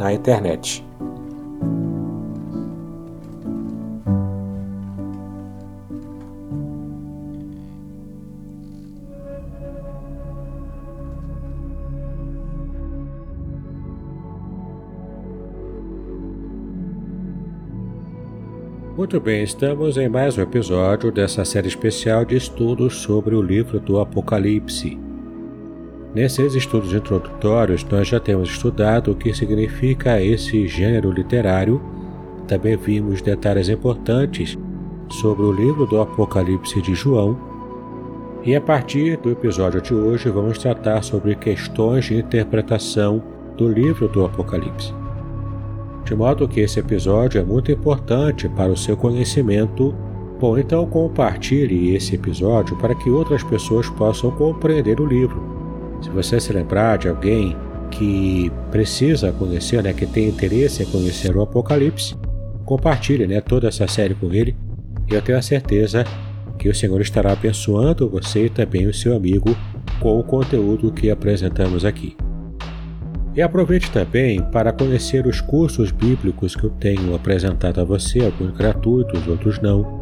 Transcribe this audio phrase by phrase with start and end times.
[0.00, 0.82] na internet.
[18.96, 23.78] Muito bem, estamos em mais um episódio dessa série especial de estudos sobre o livro
[23.80, 25.09] do Apocalipse.
[26.14, 31.80] Nesses estudos introdutórios, nós já temos estudado o que significa esse gênero literário,
[32.48, 34.58] também vimos detalhes importantes
[35.08, 37.38] sobre o livro do Apocalipse de João,
[38.42, 43.22] e a partir do episódio de hoje vamos tratar sobre questões de interpretação
[43.56, 44.94] do livro do Apocalipse
[46.10, 49.94] de modo que esse episódio é muito importante para o seu conhecimento.
[50.40, 55.49] Bom, então compartilhe esse episódio para que outras pessoas possam compreender o livro.
[56.00, 57.56] Se você se lembrar de alguém
[57.90, 62.16] que precisa conhecer, né, que tem interesse em conhecer o Apocalipse,
[62.64, 64.56] compartilhe né, toda essa série com ele
[65.10, 66.04] e eu tenho a certeza
[66.58, 69.56] que o Senhor estará abençoando você e também o seu amigo
[69.98, 72.16] com o conteúdo que apresentamos aqui.
[73.34, 78.50] E aproveite também para conhecer os cursos bíblicos que eu tenho apresentado a você, alguns
[78.50, 80.00] gratuitos, outros não.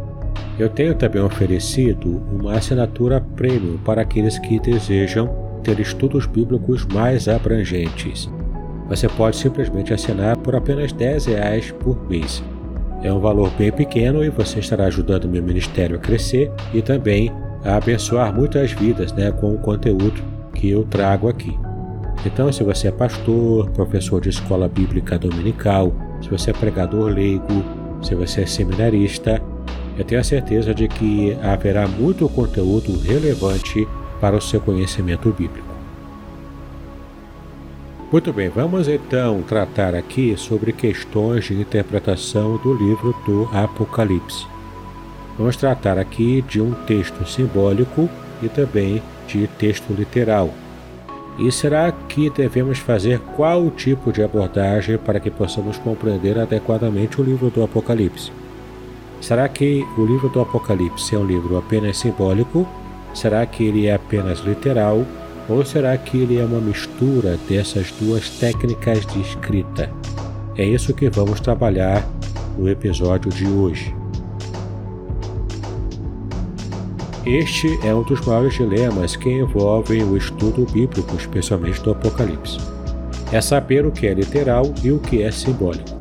[0.58, 7.28] Eu tenho também oferecido uma assinatura premium para aqueles que desejam ter estudos bíblicos mais
[7.28, 8.30] abrangentes.
[8.88, 12.42] Você pode simplesmente assinar por apenas 10 reais por mês.
[13.02, 17.30] É um valor bem pequeno e você estará ajudando meu ministério a crescer e também
[17.64, 20.22] a abençoar muitas vidas né, com o conteúdo
[20.54, 21.56] que eu trago aqui.
[22.26, 27.64] Então, se você é pastor, professor de escola bíblica dominical, se você é pregador leigo,
[28.02, 29.40] se você é seminarista,
[29.96, 33.86] eu tenho a certeza de que haverá muito conteúdo relevante
[34.20, 35.68] para o seu conhecimento bíblico.
[38.10, 44.46] Muito bem, vamos então tratar aqui sobre questões de interpretação do livro do Apocalipse.
[45.36, 48.08] Vamos tratar aqui de um texto simbólico
[48.42, 50.52] e também de texto literal.
[51.38, 57.24] E será que devemos fazer qual tipo de abordagem para que possamos compreender adequadamente o
[57.24, 58.32] livro do Apocalipse?
[59.20, 62.66] Será que o livro do Apocalipse é um livro apenas simbólico?
[63.14, 65.04] Será que ele é apenas literal?
[65.48, 69.90] Ou será que ele é uma mistura dessas duas técnicas de escrita?
[70.56, 72.06] É isso que vamos trabalhar
[72.58, 73.94] no episódio de hoje.
[77.24, 82.58] Este é um dos maiores dilemas que envolvem o estudo bíblico, especialmente do Apocalipse.
[83.30, 85.98] É saber o que é literal e o que é simbólico.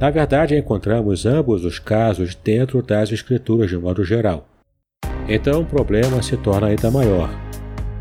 [0.00, 4.47] Na verdade, encontramos ambos os casos dentro das Escrituras de modo geral.
[5.28, 7.28] Então o problema se torna ainda maior.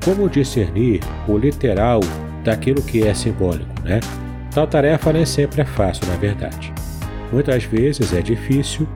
[0.04, 2.00] Como discernir o literal
[2.44, 4.00] daquilo que é simbólico, né?
[4.54, 6.74] Tal tarefa nem sempre é fácil, na verdade.
[7.32, 8.88] Muitas vezes é difícil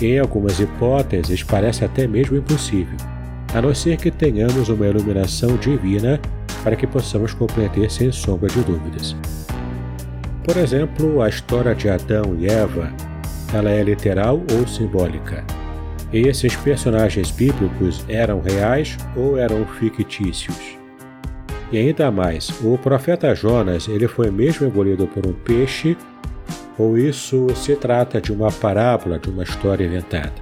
[0.00, 2.96] em algumas hipóteses parece até mesmo impossível,
[3.52, 6.20] a não ser que tenhamos uma iluminação divina
[6.62, 9.16] para que possamos compreender sem sombra de dúvidas.
[10.44, 12.92] Por exemplo, a história de Adão e Eva,
[13.52, 15.44] ela é literal ou simbólica?
[16.14, 20.78] Esses personagens bíblicos eram reais ou eram fictícios?
[21.72, 25.96] E ainda mais, o profeta Jonas, ele foi mesmo engolido por um peixe
[26.78, 30.32] ou isso se trata de uma parábola, de uma história inventada.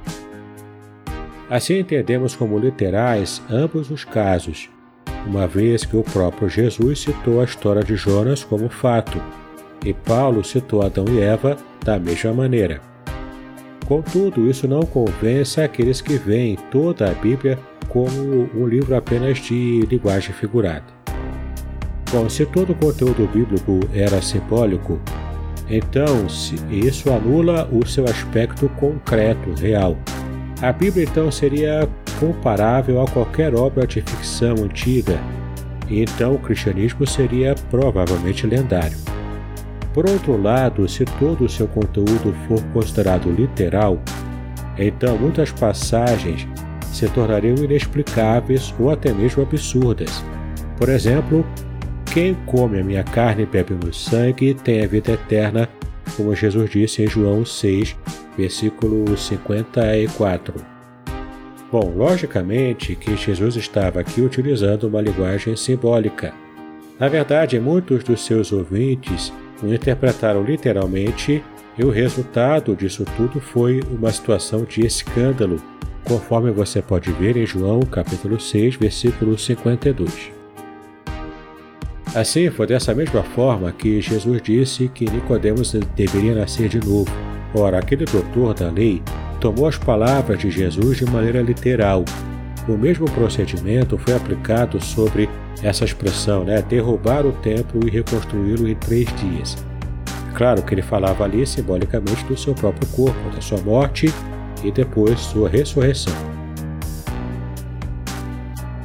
[1.48, 4.68] Assim entendemos como literais ambos os casos,
[5.26, 9.18] uma vez que o próprio Jesus citou a história de Jonas como fato,
[9.82, 12.91] e Paulo citou Adão e Eva da mesma maneira.
[13.92, 17.58] Contudo, isso não convence aqueles que veem toda a Bíblia
[17.90, 20.86] como um livro apenas de linguagem figurada.
[22.10, 24.98] Bom, se todo o conteúdo bíblico era simbólico,
[25.68, 26.26] Então,
[26.70, 29.98] isso anula o seu aspecto concreto, real.
[30.62, 31.86] A Bíblia então seria
[32.18, 35.20] comparável a qualquer obra de ficção antiga,
[35.86, 39.11] e então o cristianismo seria provavelmente lendário.
[39.94, 44.00] Por outro lado, se todo o seu conteúdo for considerado literal,
[44.78, 46.46] então muitas passagens
[46.92, 50.24] se tornariam inexplicáveis ou até mesmo absurdas.
[50.78, 51.44] Por exemplo,
[52.12, 55.68] quem come a minha carne e bebe meu sangue tem a vida eterna,
[56.16, 57.96] como Jesus disse em João 6,
[58.36, 60.54] versículo 54.
[61.70, 66.34] Bom, logicamente que Jesus estava aqui utilizando uma linguagem simbólica.
[67.00, 69.32] Na verdade, muitos dos seus ouvintes
[69.68, 71.42] interpretaram literalmente
[71.76, 75.60] e o resultado disso tudo foi uma situação de escândalo,
[76.04, 80.32] conforme você pode ver em João capítulo 6, versículo 52.
[82.14, 87.10] Assim, foi dessa mesma forma que Jesus disse que Nicodemos deveria nascer de novo.
[87.54, 89.02] Ora, aquele doutor da lei
[89.40, 92.04] tomou as palavras de Jesus de maneira literal.
[92.68, 95.28] O mesmo procedimento foi aplicado sobre
[95.62, 99.56] essa expressão, né, derrubar o templo e reconstruí-lo em três dias.
[100.34, 104.06] Claro que ele falava ali simbolicamente do seu próprio corpo, da sua morte
[104.62, 106.14] e depois sua ressurreição.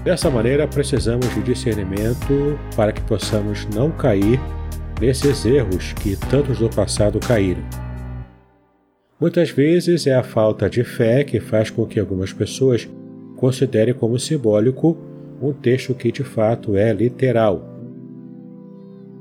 [0.03, 4.39] Dessa maneira, precisamos de discernimento para que possamos não cair
[5.00, 7.62] nesses erros que tantos do passado caíram.
[9.19, 12.88] Muitas vezes é a falta de fé que faz com que algumas pessoas
[13.37, 14.97] considerem como simbólico
[15.41, 17.77] um texto que de fato é literal.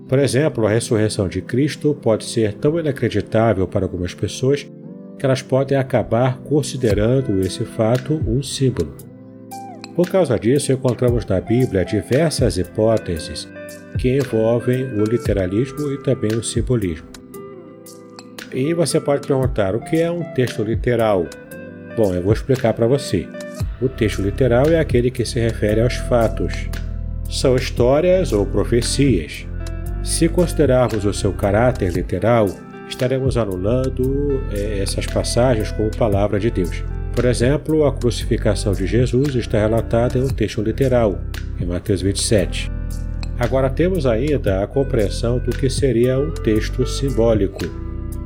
[0.08, 4.66] Por exemplo, a ressurreição de Cristo pode ser tão inacreditável para algumas pessoas
[5.18, 8.94] que elas podem acabar considerando esse fato um símbolo.
[9.94, 13.48] Por causa disso, encontramos na Bíblia diversas hipóteses
[13.98, 17.08] que envolvem o literalismo e também o simbolismo.
[18.52, 21.26] E você pode perguntar: o que é um texto literal?
[21.96, 23.26] Bom, eu vou explicar para você.
[23.80, 26.68] O texto literal é aquele que se refere aos fatos.
[27.28, 29.46] São histórias ou profecias.
[30.02, 32.48] Se considerarmos o seu caráter literal,
[32.88, 36.82] estaremos anulando é, essas passagens como palavra de Deus.
[37.14, 41.20] Por exemplo, a crucificação de Jesus está relatada em um texto literal,
[41.60, 42.70] em Mateus 27.
[43.38, 47.64] Agora temos ainda a compreensão do que seria um texto simbólico.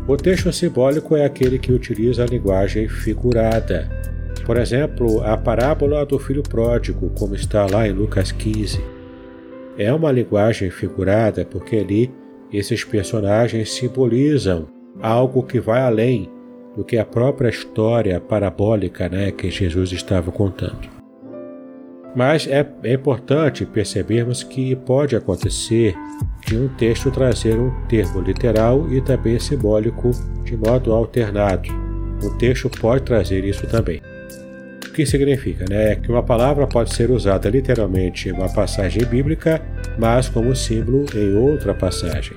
[0.06, 3.88] O texto simbólico é aquele que utiliza a linguagem figurada.
[4.50, 8.82] Por exemplo, a parábola do filho pródigo, como está lá em Lucas 15.
[9.78, 12.12] É uma linguagem figurada porque ali
[12.52, 14.66] esses personagens simbolizam
[15.00, 16.28] algo que vai além
[16.76, 20.88] do que a própria história parabólica né, que Jesus estava contando.
[22.16, 25.94] Mas é, é importante percebermos que pode acontecer
[26.44, 30.10] de um texto trazer um termo literal e também simbólico
[30.42, 31.68] de modo alternado.
[32.24, 34.09] O texto pode trazer isso também.
[35.00, 35.64] Que significa?
[35.66, 35.96] Né?
[35.96, 39.58] Que uma palavra pode ser usada literalmente em uma passagem bíblica,
[39.98, 42.36] mas como símbolo em outra passagem.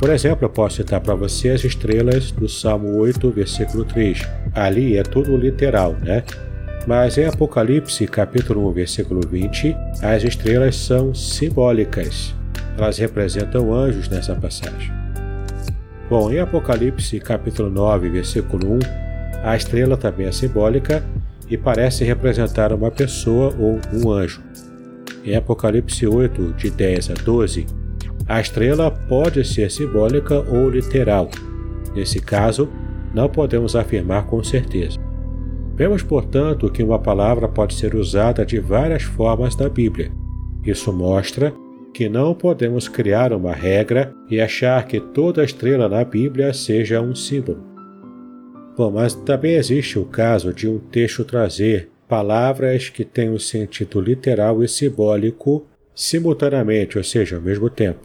[0.00, 4.20] Por exemplo, eu posso citar para você as estrelas do Salmo 8, versículo 3.
[4.52, 6.24] Ali é tudo literal, né?
[6.88, 12.34] Mas em Apocalipse, capítulo 1, versículo 20, as estrelas são simbólicas.
[12.76, 14.90] Elas representam anjos nessa passagem.
[16.10, 18.78] Bom, em Apocalipse, capítulo 9, versículo 1,
[19.44, 21.00] a estrela também é simbólica
[21.48, 24.42] e parece representar uma pessoa ou um anjo.
[25.24, 27.66] Em Apocalipse 8, de 10 a 12,
[28.28, 31.30] a estrela pode ser simbólica ou literal.
[31.94, 32.68] Nesse caso,
[33.14, 34.98] não podemos afirmar com certeza.
[35.74, 40.10] Vemos, portanto, que uma palavra pode ser usada de várias formas na Bíblia.
[40.64, 41.52] Isso mostra
[41.92, 47.14] que não podemos criar uma regra e achar que toda estrela na Bíblia seja um
[47.14, 47.75] símbolo.
[48.76, 54.00] Bom, mas também existe o caso de um texto trazer palavras que têm um sentido
[54.00, 58.00] literal e simbólico simultaneamente, ou seja, ao mesmo tempo.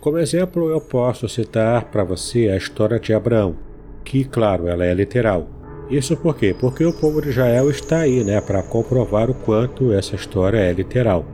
[0.00, 3.56] Como exemplo, eu posso citar para você a história de Abraão,
[4.04, 5.48] que, claro, ela é literal.
[5.88, 6.54] Isso por quê?
[6.58, 10.72] Porque o povo de Israel está aí, né, para comprovar o quanto essa história é
[10.72, 11.24] literal.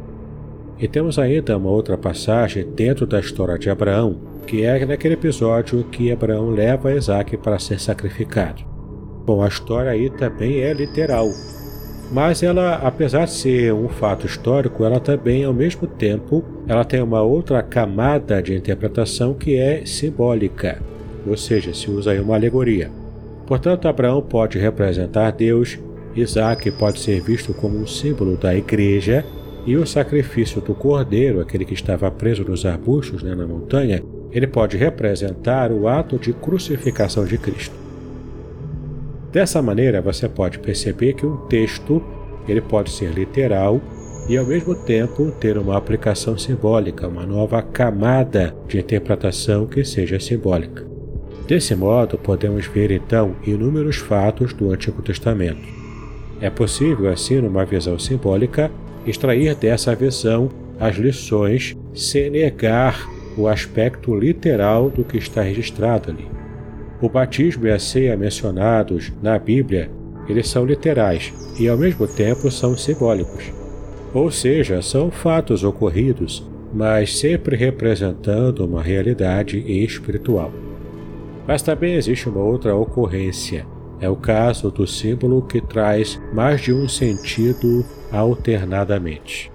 [0.78, 5.84] E temos ainda uma outra passagem dentro da história de Abraão, que é naquele episódio
[5.84, 8.62] que Abraão leva Isaac para ser sacrificado.
[9.26, 11.28] Bom, a história aí também é literal,
[12.12, 17.02] mas ela, apesar de ser um fato histórico, ela também, ao mesmo tempo, ela tem
[17.02, 20.80] uma outra camada de interpretação que é simbólica,
[21.26, 22.90] ou seja, se usa aí uma alegoria.
[23.46, 25.78] Portanto, Abraão pode representar Deus,
[26.14, 29.24] Isaac pode ser visto como um símbolo da igreja,
[29.66, 34.02] e o sacrifício do cordeiro, aquele que estava preso nos arbustos né, na montanha,
[34.34, 37.76] ele pode representar o ato de crucificação de Cristo.
[39.30, 42.02] Dessa maneira, você pode perceber que um texto
[42.48, 43.80] ele pode ser literal
[44.28, 50.18] e ao mesmo tempo ter uma aplicação simbólica, uma nova camada de interpretação que seja
[50.18, 50.84] simbólica.
[51.46, 55.62] Desse modo, podemos ver então inúmeros fatos do Antigo Testamento.
[56.40, 58.70] É possível, assim, numa visão simbólica,
[59.06, 60.48] extrair dessa visão
[60.80, 66.28] as lições sem negar o aspecto literal do que está registrado ali.
[67.00, 69.90] O batismo e a ceia mencionados na Bíblia,
[70.28, 73.52] eles são literais e ao mesmo tempo são simbólicos.
[74.12, 80.52] Ou seja, são fatos ocorridos, mas sempre representando uma realidade espiritual.
[81.46, 83.66] Mas também existe uma outra ocorrência.
[84.00, 89.53] É o caso do símbolo que traz mais de um sentido alternadamente.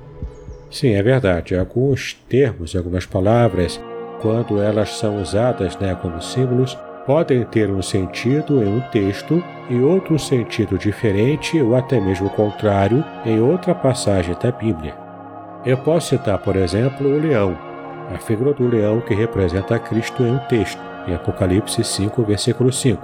[0.70, 1.56] Sim, é verdade.
[1.56, 3.82] Alguns termos, algumas palavras,
[4.22, 9.80] quando elas são usadas né, como símbolos, podem ter um sentido em um texto e
[9.80, 14.96] outro sentido diferente ou até mesmo contrário em outra passagem da Bíblia.
[15.66, 17.58] Eu posso citar, por exemplo, o leão,
[18.14, 23.02] a figura do leão que representa Cristo em um texto, em Apocalipse 5, versículo 5.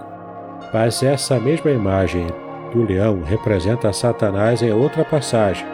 [0.71, 2.27] Mas essa mesma imagem
[2.73, 5.65] do leão representa Satanás em outra passagem,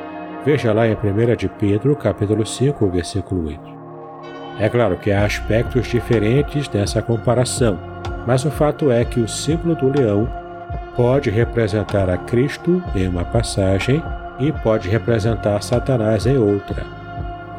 [0.43, 3.61] Veja lá em 1 de Pedro, capítulo 5, versículo 8.
[4.59, 7.77] É claro que há aspectos diferentes dessa comparação,
[8.25, 10.27] mas o fato é que o símbolo do leão
[10.95, 14.01] pode representar a Cristo em uma passagem
[14.39, 16.83] e pode representar Satanás em outra.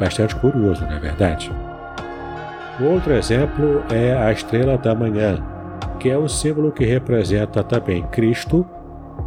[0.00, 1.52] Bastante curioso, não é verdade?
[2.80, 5.38] Outro exemplo é a estrela da manhã,
[6.00, 8.66] que é o símbolo que representa também Cristo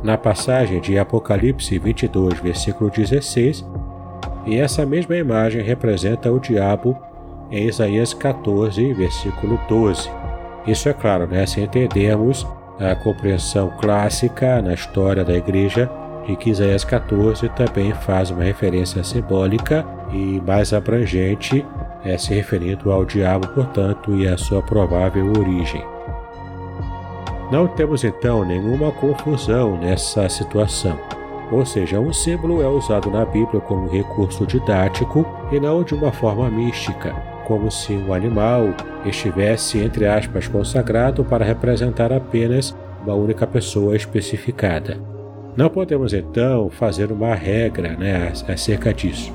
[0.05, 3.65] na passagem de Apocalipse 22, versículo 16,
[4.45, 6.95] e essa mesma imagem representa o diabo
[7.49, 10.07] em Isaías 14, versículo 12.
[10.67, 11.43] Isso é claro, né?
[11.47, 12.45] se entendermos
[12.79, 15.89] a compreensão clássica na história da igreja
[16.27, 21.65] de que Isaías 14 também faz uma referência simbólica e mais abrangente,
[22.03, 25.94] é, se referindo ao diabo, portanto, e à sua provável origem.
[27.51, 30.99] Não temos então nenhuma confusão nessa situação.
[31.51, 36.11] Ou seja, um símbolo é usado na Bíblia como recurso didático e não de uma
[36.11, 37.13] forma mística,
[37.45, 38.73] como se um animal
[39.05, 44.97] estivesse, entre aspas, consagrado para representar apenas uma única pessoa especificada.
[45.55, 49.31] Não podemos então fazer uma regra né, acerca disso.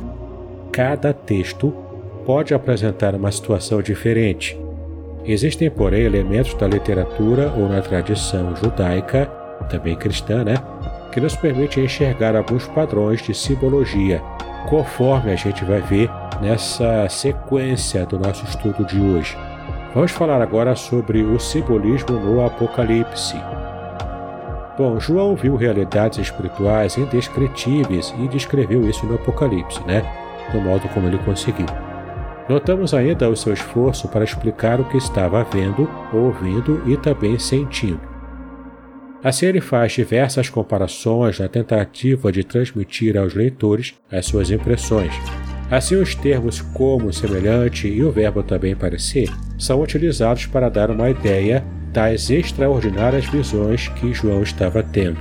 [0.73, 1.73] Cada texto
[2.27, 4.59] pode apresentar uma situação diferente,
[5.25, 9.27] Existem, porém, elementos da literatura ou na tradição judaica,
[9.69, 10.55] também cristã, né,
[11.13, 14.23] que nos permitem enxergar alguns padrões de simbologia,
[14.69, 16.11] conforme a gente vai ver
[16.41, 19.37] nessa sequência do nosso estudo de hoje.
[19.95, 23.37] Vamos falar agora sobre o simbolismo no Apocalipse.
[24.79, 30.03] Bom, João viu realidades espirituais indescritíveis e descreveu isso no Apocalipse, né?
[30.53, 31.67] Do modo como ele conseguiu.
[32.51, 38.01] Notamos ainda o seu esforço para explicar o que estava vendo, ouvindo e também sentindo.
[39.23, 45.15] Assim, ele faz diversas comparações na tentativa de transmitir aos leitores as suas impressões.
[45.71, 51.09] Assim, os termos como, semelhante e o verbo também parecer são utilizados para dar uma
[51.09, 55.21] ideia das extraordinárias visões que João estava tendo.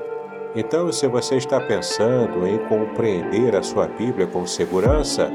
[0.53, 5.31] Então, se você está pensando em compreender a sua Bíblia com segurança,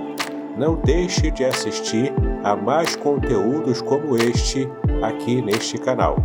[0.58, 2.12] não deixe de assistir
[2.44, 4.68] a mais conteúdos como este
[5.02, 6.16] aqui neste canal.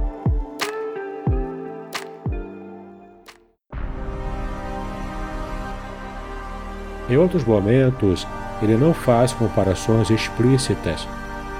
[7.10, 8.28] Em outros momentos,
[8.62, 11.08] ele não faz comparações explícitas,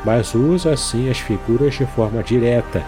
[0.04, 2.84] mas usa assim as figuras de forma direta,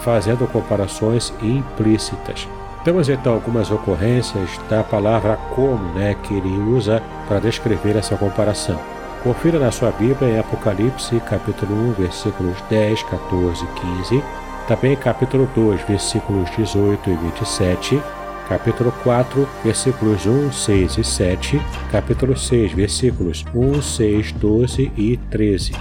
[0.00, 2.48] fazendo comparações implícitas.
[2.84, 8.80] Temos então algumas ocorrências da palavra como, né, que ele usa para descrever essa comparação.
[9.22, 14.24] Confira na sua Bíblia em Apocalipse, capítulo 1, versículos 10, 14 e 15,
[14.66, 18.02] também capítulo 2, versículos 18 e 27,
[18.48, 21.62] capítulo 4, versículos 1, 6 e 7,
[21.92, 25.72] capítulo 6, versículos 1, 6, 12 e 13.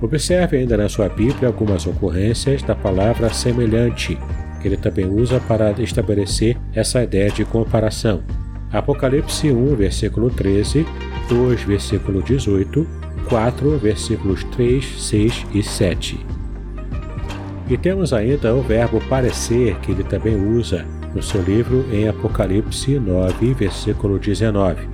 [0.00, 4.16] Observe ainda na sua Bíblia algumas ocorrências da palavra semelhante,
[4.60, 8.22] que ele também usa para estabelecer essa ideia de comparação.
[8.72, 10.86] Apocalipse 1, versículo 13,
[11.28, 12.86] 2, versículo 18,
[13.28, 16.26] 4, versículos 3, 6 e 7.
[17.70, 22.98] E temos ainda o verbo parecer, que ele também usa no seu livro em Apocalipse
[22.98, 24.88] 9, versículo 19.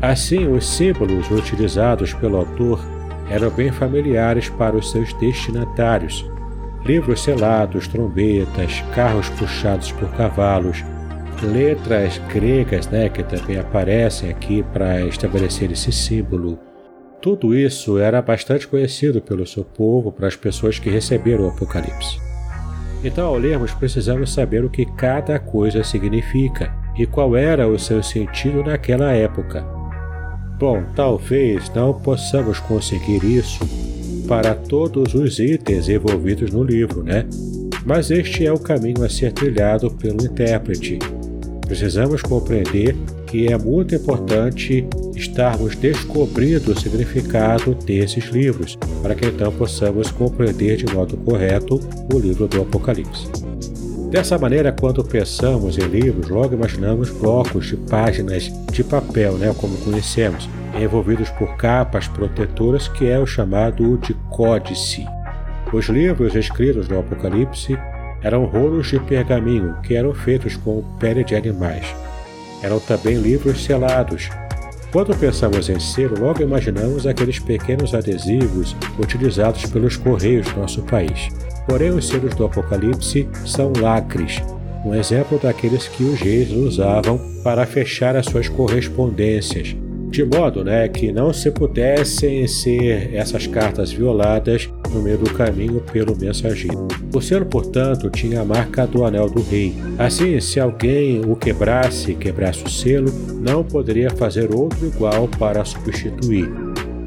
[0.00, 2.80] Assim, os símbolos utilizados pelo autor
[3.30, 6.24] eram bem familiares para os seus destinatários.
[6.86, 10.84] Livros selados, trombetas, carros puxados por cavalos,
[11.42, 16.56] letras gregas né, que também aparecem aqui para estabelecer esse símbolo.
[17.20, 22.20] Tudo isso era bastante conhecido pelo seu povo, para as pessoas que receberam o Apocalipse.
[23.02, 28.00] Então, ao lermos, precisamos saber o que cada coisa significa e qual era o seu
[28.00, 29.66] sentido naquela época.
[30.56, 33.64] Bom, talvez não possamos conseguir isso
[34.26, 37.26] para todos os itens envolvidos no livro, né?
[37.84, 40.98] Mas este é o caminho a ser trilhado pelo intérprete.
[41.66, 49.52] Precisamos compreender que é muito importante estarmos descobrindo o significado desses livros, para que então
[49.52, 51.80] possamos compreender de modo correto
[52.12, 53.28] o livro do Apocalipse.
[54.10, 59.76] Dessa maneira, quando pensamos em livros, logo imaginamos blocos de páginas de papel, né, como
[59.78, 60.48] conhecemos,
[60.78, 65.06] envolvidos por capas protetoras, que é o chamado de códice.
[65.72, 67.78] Os livros escritos no Apocalipse
[68.22, 71.94] eram rolos de pergaminho que eram feitos com pele de animais.
[72.62, 74.30] Eram também livros selados,
[74.92, 81.28] quando pensamos em selo, logo imaginamos aqueles pequenos adesivos utilizados pelos correios do nosso país.
[81.68, 84.40] Porém, os selos do Apocalipse são lacres,
[84.84, 89.76] um exemplo daqueles que os reis usavam para fechar as suas correspondências,
[90.16, 95.82] de modo né, que não se pudessem ser essas cartas violadas no meio do caminho
[95.92, 96.88] pelo mensageiro.
[97.14, 99.74] O selo, portanto, tinha a marca do anel do rei.
[99.98, 106.48] Assim, se alguém o quebrasse, quebrasse o selo, não poderia fazer outro igual para substituir.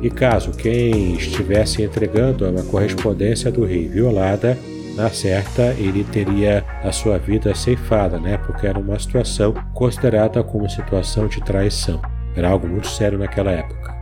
[0.03, 4.55] E caso quem estivesse entregando uma correspondência do rei violada,
[4.95, 8.37] na certa ele teria a sua vida ceifada, né?
[8.37, 11.99] Porque era uma situação considerada como situação de traição.
[12.35, 13.99] Era algo muito sério naquela época.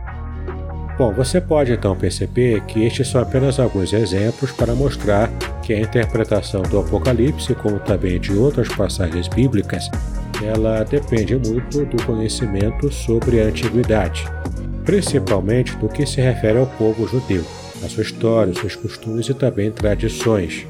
[0.98, 5.30] Bom, você pode então perceber que estes são apenas alguns exemplos para mostrar
[5.62, 9.88] que a interpretação do Apocalipse, como também de outras passagens bíblicas,
[10.42, 14.24] ela depende muito do conhecimento sobre a antiguidade,
[14.84, 17.44] principalmente do que se refere ao povo judeu,
[17.84, 20.66] a sua história, seus costumes e também tradições.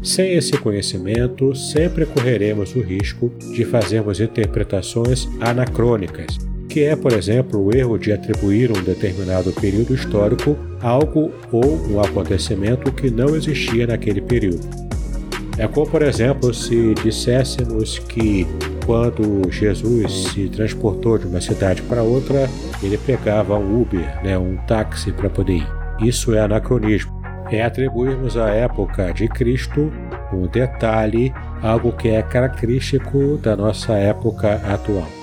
[0.00, 6.38] Sem esse conhecimento, sempre correremos o risco de fazermos interpretações anacrônicas
[6.76, 11.98] que é, por exemplo, o erro de atribuir um determinado período histórico algo ou um
[11.98, 14.60] acontecimento que não existia naquele período.
[15.56, 18.46] É como, por exemplo, se disséssemos que
[18.84, 22.46] quando Jesus se transportou de uma cidade para outra,
[22.82, 25.68] ele pegava um Uber, né, um táxi para poder ir.
[26.02, 27.10] Isso é anacronismo.
[27.50, 29.90] É atribuirmos à época de Cristo
[30.30, 35.15] um detalhe, algo que é característico da nossa época atual.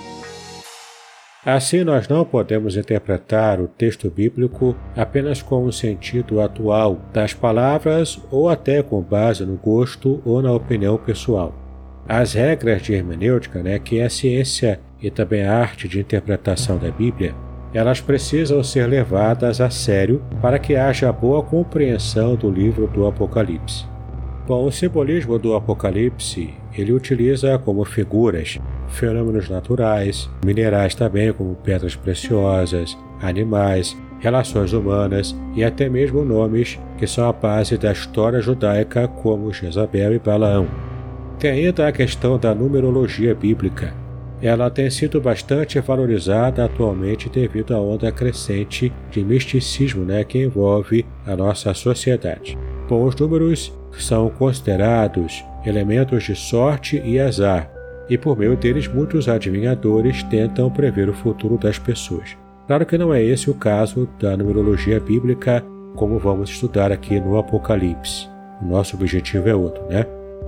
[1.46, 8.18] Assim, nós não podemos interpretar o texto bíblico apenas com o sentido atual das palavras
[8.32, 11.54] ou até com base no gosto ou na opinião pessoal.
[12.08, 16.78] As regras de hermenêutica, né, que é a ciência e também a arte de interpretação
[16.78, 17.36] da Bíblia,
[17.74, 23.86] elas precisam ser levadas a sério para que haja boa compreensão do livro do Apocalipse.
[24.48, 28.60] Bom, o simbolismo do Apocalipse ele utiliza como figuras
[28.94, 37.06] fenômenos naturais, minerais também como pedras preciosas, animais, relações humanas e até mesmo nomes que
[37.06, 40.68] são a base da história judaica como Jezabel e Balaão.
[41.38, 43.94] Tem ainda a questão da numerologia bíblica.
[44.42, 51.06] Ela tem sido bastante valorizada atualmente devido à onda crescente de misticismo né, que envolve
[51.26, 52.58] a nossa sociedade.
[52.88, 57.73] Bom, os números são considerados elementos de sorte e azar,
[58.10, 62.38] e por meio deles muitos adivinhadores tentam prever o futuro das pessoas.
[62.68, 65.64] Claro que não é esse o caso da numerologia bíblica,
[65.96, 68.28] como vamos estudar aqui no Apocalipse.
[68.62, 70.06] O nosso objetivo é outro, né?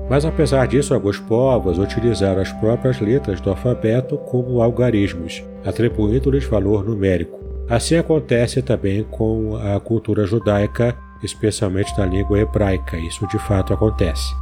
[0.10, 6.86] Mas apesar disso, alguns povos utilizaram as próprias letras do alfabeto como algarismos, atribuindo-lhes valor
[6.86, 7.39] numérico.
[7.68, 12.98] Assim acontece também com a cultura judaica especialmente na língua hebraica.
[12.98, 14.36] Isso de fato acontece.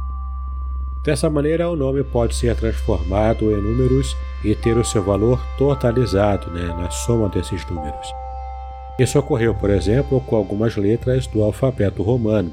[1.04, 6.50] Dessa maneira, o nome pode ser transformado em números e ter o seu valor totalizado
[6.50, 8.08] né, na soma desses números.
[8.98, 12.50] Isso ocorreu, por exemplo, com algumas letras do alfabeto romano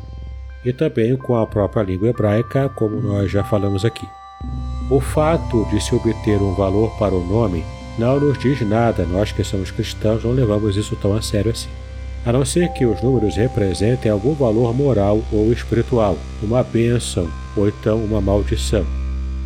[0.65, 4.05] e também com a própria língua hebraica, como nós já falamos aqui.
[4.89, 7.63] O fato de se obter um valor para o nome
[7.97, 11.69] não nos diz nada, nós que somos cristãos não levamos isso tão a sério assim.
[12.25, 17.67] A não ser que os números representem algum valor moral ou espiritual, uma bênção ou
[17.67, 18.85] então uma maldição.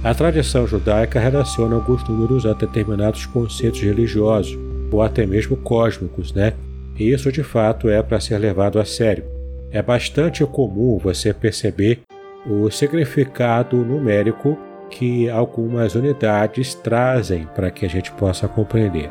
[0.04, 4.58] A tradição judaica relaciona alguns números a determinados conceitos religiosos
[4.92, 6.54] ou até mesmo cósmicos, né?
[6.98, 9.24] E isso de fato é para ser levado a sério.
[9.72, 12.02] É bastante comum você perceber
[12.46, 14.58] o significado numérico
[14.90, 19.10] que algumas unidades trazem para que a gente possa compreender.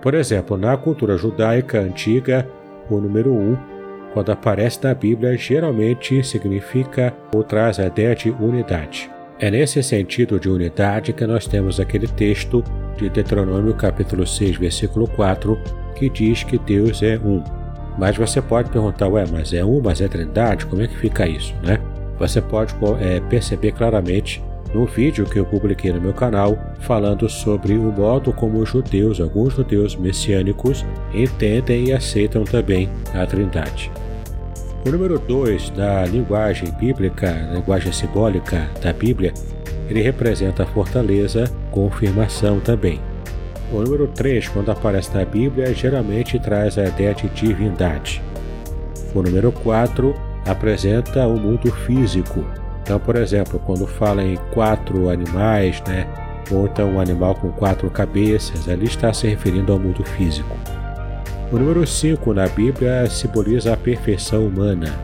[0.00, 2.48] Por exemplo, na cultura judaica antiga,
[2.90, 3.56] o número 1,
[4.12, 9.10] quando aparece na Bíblia, geralmente significa ou traz a ideia de unidade.
[9.38, 12.62] É nesse sentido de unidade que nós temos aquele texto
[12.96, 15.58] de Deuteronômio capítulo 6, versículo 4,
[15.96, 17.42] que diz que Deus é um.
[17.98, 20.66] Mas você pode perguntar, ué, mas é um, mas é trindade?
[20.66, 21.78] Como é que fica isso, né?
[22.18, 24.42] Você pode é, perceber claramente
[24.74, 29.20] no vídeo que eu publiquei no meu canal falando sobre o modo como os judeus,
[29.20, 30.84] alguns judeus messiânicos,
[31.14, 33.90] entendem e aceitam também a trindade.
[34.84, 39.32] O número 2 da linguagem bíblica, linguagem simbólica da Bíblia,
[39.88, 43.00] ele representa a fortaleza, confirmação também.
[43.72, 48.20] O número 3, quando aparece na Bíblia, geralmente traz a ideia de divindade.
[49.14, 52.44] O número 4 apresenta o mundo físico.
[52.84, 56.06] Então, por exemplo, quando fala em quatro animais, né,
[56.46, 60.54] então um animal com quatro cabeças, ali está se referindo ao mundo físico.
[61.50, 64.94] O número 5 na Bíblia simboliza a perfeição humana.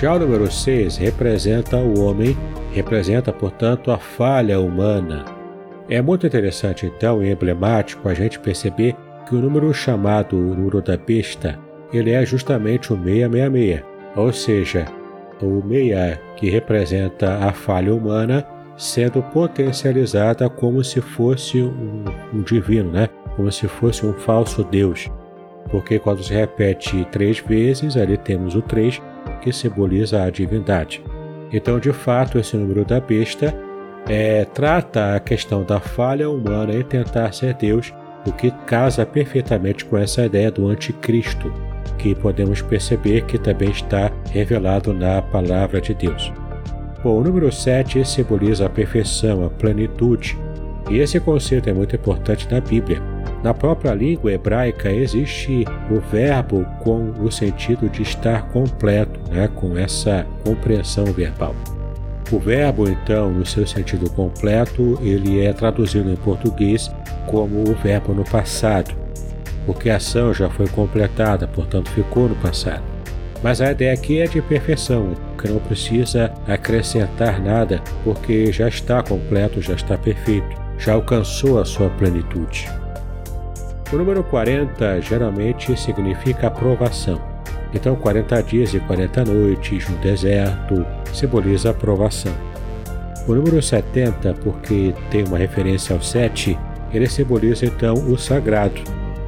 [0.00, 2.34] Já o número 6 representa o homem,
[2.72, 5.26] representa, portanto, a falha humana.
[5.90, 8.96] É muito interessante, então, e emblemático a gente perceber
[9.28, 11.58] que o número chamado número da besta,
[11.92, 13.82] ele é justamente o 666,
[14.16, 14.86] ou seja,
[15.44, 22.90] o 6 que representa a falha humana sendo potencializada como se fosse um, um divino,
[22.90, 23.08] né?
[23.36, 25.08] como se fosse um falso Deus
[25.70, 29.00] porque quando se repete três vezes, ali temos o 3,
[29.40, 31.02] que simboliza a divindade.
[31.52, 33.54] Então, de fato, esse número da besta
[34.08, 37.92] é, trata a questão da falha humana em tentar ser Deus,
[38.26, 41.52] o que casa perfeitamente com essa ideia do anticristo,
[41.98, 46.32] que podemos perceber que também está revelado na palavra de Deus.
[47.02, 50.38] Bom, o número 7 simboliza a perfeição, a plenitude,
[50.90, 53.02] e esse conceito é muito importante na Bíblia
[53.44, 59.76] na própria língua hebraica existe o verbo com o sentido de estar completo, né, com
[59.76, 61.54] essa compreensão verbal.
[62.32, 66.90] O verbo, então, no seu sentido completo, ele é traduzido em português
[67.26, 68.94] como o verbo no passado,
[69.66, 72.82] porque a ação já foi completada, portanto ficou no passado.
[73.42, 79.02] Mas a ideia aqui é de perfeição, que não precisa acrescentar nada, porque já está
[79.02, 82.66] completo, já está perfeito, já alcançou a sua plenitude.
[83.92, 87.20] O número 40 geralmente significa aprovação.
[87.74, 92.32] Então, 40 dias e 40 noites no deserto simboliza aprovação.
[93.26, 96.58] O número 70, porque tem uma referência ao 7,
[96.92, 98.80] ele simboliza então o sagrado.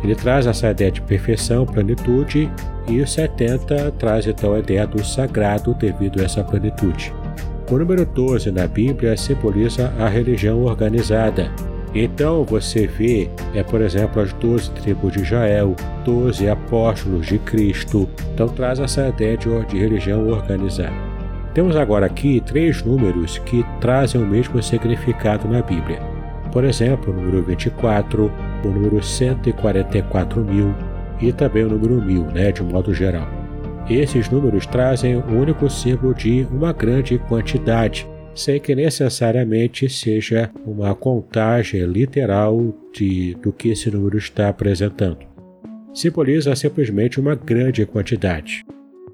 [0.06, 2.48] Ele traz essa ideia de perfeição, plenitude,
[2.88, 7.12] e o 70 traz então a ideia do sagrado devido a essa plenitude.
[7.68, 11.50] O número 12 na Bíblia simboliza a religião organizada,
[11.92, 18.08] então você vê, é, por exemplo, as 12 tribos de Israel, 12 apóstolos de Cristo.
[18.32, 20.94] Então traz essa ideia de, de religião organizada.
[21.52, 26.00] Temos agora aqui três números que trazem o mesmo significado na Bíblia.
[26.52, 28.30] Por exemplo, o número 24,
[28.66, 30.74] o número 144 mil
[31.20, 33.26] e também o número 1000, né, de modo geral.
[33.88, 40.94] Esses números trazem o único símbolo de uma grande quantidade, sem que necessariamente seja uma
[40.94, 45.18] contagem literal de, do que esse número está apresentando.
[45.94, 48.64] Simboliza simplesmente uma grande quantidade.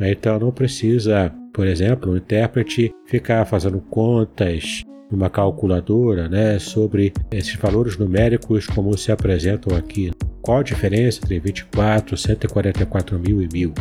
[0.01, 7.55] Então não precisa, por exemplo, o intérprete ficar fazendo contas numa calculadora né, sobre esses
[7.55, 10.11] valores numéricos como se apresentam aqui.
[10.40, 13.75] Qual a diferença entre 24, 144 mil e 1000?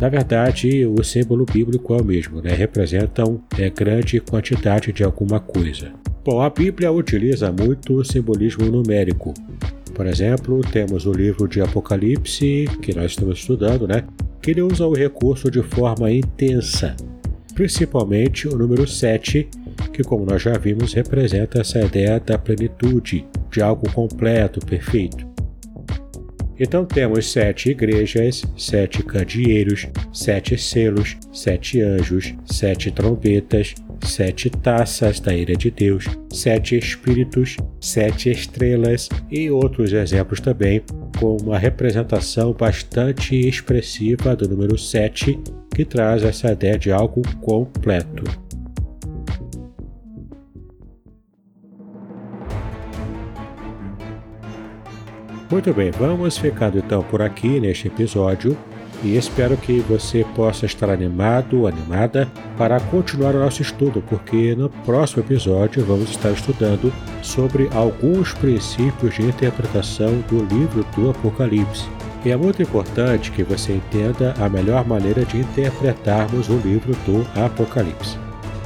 [0.00, 2.54] Na verdade, o símbolo bíblico é o mesmo, né?
[2.54, 5.92] representam é, grande quantidade de alguma coisa.
[6.24, 9.34] Bom, a Bíblia utiliza muito o simbolismo numérico.
[9.94, 14.04] Por exemplo, temos o livro de Apocalipse, que nós estamos estudando, né?
[14.40, 16.96] que ele usa o recurso de forma intensa,
[17.54, 19.48] principalmente o número 7,
[19.92, 25.30] que, como nós já vimos, representa essa ideia da plenitude, de algo completo, perfeito.
[26.62, 35.34] Então temos sete igrejas, sete candeeiros, sete selos, sete anjos, sete trombetas, sete taças da
[35.34, 40.82] ira de Deus, sete espíritos, sete estrelas e outros exemplos também,
[41.18, 45.40] com uma representação bastante expressiva do número 7,
[45.74, 48.24] que traz essa ideia de algo completo.
[55.50, 58.56] Muito bem, vamos ficando então por aqui neste episódio
[59.02, 64.68] e espero que você possa estar animado, animada para continuar o nosso estudo, porque no
[64.68, 71.88] próximo episódio vamos estar estudando sobre alguns princípios de interpretação do livro do Apocalipse.
[72.24, 77.26] E é muito importante que você entenda a melhor maneira de interpretarmos o livro do
[77.40, 78.16] Apocalipse.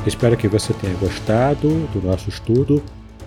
[0.07, 2.83] Espero que você tenha gostado do nosso estudo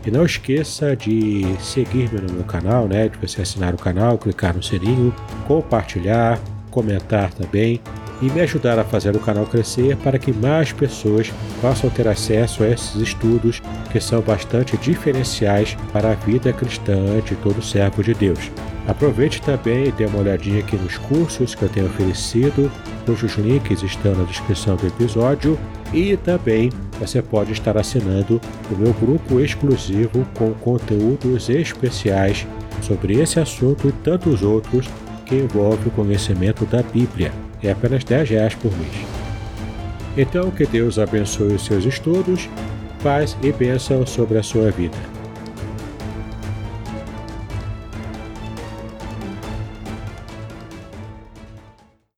[0.07, 3.09] e não esqueça de seguir-me no meu canal, né?
[3.09, 5.13] De você assinar o canal, clicar no sininho,
[5.45, 6.39] compartilhar,
[6.71, 7.81] comentar também
[8.21, 12.63] e me ajudar a fazer o canal crescer para que mais pessoas possam ter acesso
[12.63, 18.13] a esses estudos que são bastante diferenciais para a vida cristã de todo servo de
[18.13, 18.49] Deus.
[18.87, 22.71] Aproveite também e dê uma olhadinha aqui nos cursos que eu tenho oferecido,
[23.05, 25.59] cujos links estão na descrição do episódio
[25.93, 28.39] e também você pode estar assinando
[28.71, 32.47] o meu grupo exclusivo com conteúdos especiais
[32.81, 34.87] sobre esse assunto e tantos outros
[35.25, 37.33] que envolvem o conhecimento da Bíblia.
[37.61, 38.95] É apenas 10 reais por mês.
[40.15, 42.49] Então, que Deus abençoe os seus estudos,
[43.03, 45.16] paz e bênção sobre a sua vida.